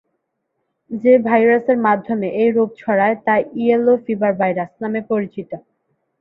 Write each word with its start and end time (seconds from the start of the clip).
যে 0.91 1.13
ভাইরাসের 1.27 1.77
মাধ্যমে 1.87 2.27
এই 2.41 2.49
রোগ 2.51 2.69
ছড়ায় 2.77 3.17
তা 3.25 3.33
"ইয়েলো 3.55 3.93
ফিভার 4.05 4.33
ভাইরাস" 4.41 4.71
নামে 4.81 5.01
পরিচিত। 5.11 5.51